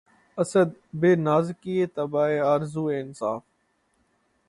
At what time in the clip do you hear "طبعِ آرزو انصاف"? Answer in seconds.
1.95-3.41